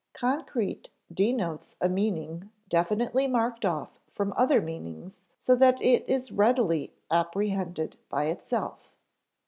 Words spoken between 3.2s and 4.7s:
marked off from other